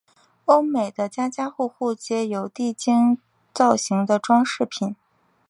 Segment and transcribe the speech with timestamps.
[0.45, 3.19] 欧美的家家户户皆有地精
[3.53, 4.95] 造型的装饰品。